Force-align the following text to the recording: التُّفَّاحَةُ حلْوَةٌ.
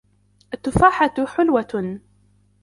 التُّفَّاحَةُ 0.53 1.25
حلْوَةٌ. 1.27 1.99